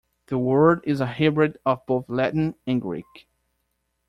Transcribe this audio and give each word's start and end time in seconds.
The 0.25 0.37
word 0.39 0.79
is 0.83 0.99
a 0.99 1.05
hybrid 1.05 1.59
of 1.63 1.85
both 1.85 2.09
Latin 2.09 2.55
and 2.65 2.81
Greek. 2.81 3.27